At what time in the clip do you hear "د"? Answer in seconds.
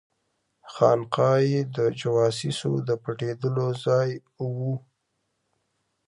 1.75-1.77, 2.87-2.89